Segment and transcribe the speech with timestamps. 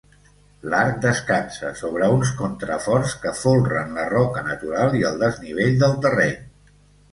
[0.69, 6.37] L'arc descansa sobre uns contraforts que folren la roca natural i el desnivell del terreny.